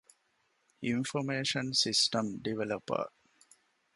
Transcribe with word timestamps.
އިންފޮމޭޝަން 0.85 1.71
ސިސްޓަމް 1.83 2.29
ޑިވެލޮޕަރ 2.43 3.03